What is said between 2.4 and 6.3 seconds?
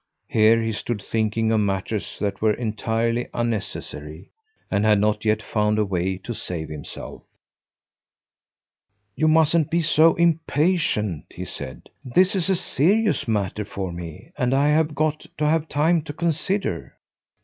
were entirely unnecessary, and had not yet found a way